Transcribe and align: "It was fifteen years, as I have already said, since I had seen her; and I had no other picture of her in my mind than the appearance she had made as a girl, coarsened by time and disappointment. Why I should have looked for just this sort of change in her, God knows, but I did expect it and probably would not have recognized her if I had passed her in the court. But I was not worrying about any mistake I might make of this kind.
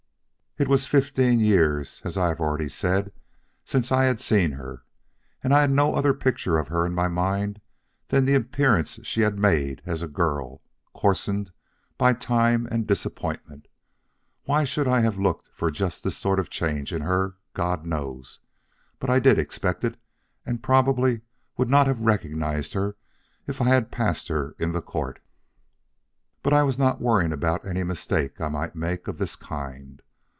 "It 0.57 0.67
was 0.67 0.85
fifteen 0.85 1.39
years, 1.39 2.01
as 2.03 2.17
I 2.17 2.27
have 2.27 2.41
already 2.41 2.67
said, 2.67 3.13
since 3.63 3.89
I 3.89 4.03
had 4.03 4.19
seen 4.19 4.51
her; 4.51 4.83
and 5.41 5.53
I 5.53 5.61
had 5.61 5.71
no 5.71 5.95
other 5.95 6.13
picture 6.13 6.57
of 6.57 6.67
her 6.67 6.85
in 6.85 6.93
my 6.93 7.07
mind 7.07 7.61
than 8.09 8.25
the 8.25 8.33
appearance 8.33 8.99
she 9.03 9.21
had 9.21 9.39
made 9.39 9.81
as 9.85 10.01
a 10.01 10.09
girl, 10.09 10.61
coarsened 10.93 11.51
by 11.97 12.11
time 12.13 12.67
and 12.69 12.85
disappointment. 12.85 13.69
Why 14.43 14.59
I 14.59 14.63
should 14.65 14.87
have 14.87 15.17
looked 15.17 15.47
for 15.53 15.71
just 15.71 16.03
this 16.03 16.17
sort 16.17 16.37
of 16.37 16.49
change 16.49 16.91
in 16.91 17.03
her, 17.03 17.37
God 17.53 17.85
knows, 17.85 18.41
but 18.99 19.09
I 19.09 19.19
did 19.19 19.39
expect 19.39 19.85
it 19.85 19.97
and 20.45 20.61
probably 20.61 21.21
would 21.55 21.69
not 21.69 21.87
have 21.87 22.01
recognized 22.01 22.73
her 22.73 22.97
if 23.47 23.61
I 23.61 23.69
had 23.69 23.89
passed 23.89 24.27
her 24.27 24.53
in 24.59 24.73
the 24.73 24.81
court. 24.81 25.21
But 26.43 26.51
I 26.51 26.63
was 26.63 26.77
not 26.77 26.99
worrying 26.99 27.31
about 27.31 27.63
any 27.65 27.83
mistake 27.83 28.41
I 28.41 28.49
might 28.49 28.75
make 28.75 29.07
of 29.07 29.17
this 29.17 29.37
kind. 29.37 30.01